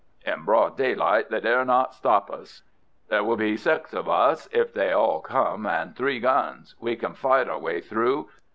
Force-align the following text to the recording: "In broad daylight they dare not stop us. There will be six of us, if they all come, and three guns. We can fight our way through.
"In 0.25 0.45
broad 0.45 0.77
daylight 0.77 1.29
they 1.29 1.39
dare 1.41 1.63
not 1.63 1.93
stop 1.93 2.31
us. 2.31 2.63
There 3.09 3.23
will 3.23 3.35
be 3.37 3.55
six 3.55 3.93
of 3.93 4.09
us, 4.09 4.49
if 4.51 4.73
they 4.73 4.91
all 4.91 5.19
come, 5.21 5.67
and 5.67 5.95
three 5.95 6.19
guns. 6.19 6.73
We 6.79 6.95
can 6.95 7.13
fight 7.13 7.47
our 7.47 7.59
way 7.59 7.81
through. 7.81 8.27